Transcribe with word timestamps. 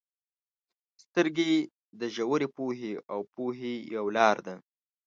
•سترګې 1.03 1.53
د 1.99 2.01
ژورې 2.15 2.47
پوهې 2.57 2.91
او 3.11 3.19
پوهې 3.33 3.73
یو 3.95 4.05
لار 4.17 4.37
ده. 4.45 4.55